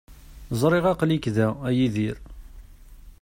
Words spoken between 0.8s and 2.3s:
aql-ik da, a Yidir.